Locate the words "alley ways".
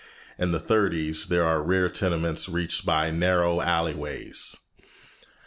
3.61-4.57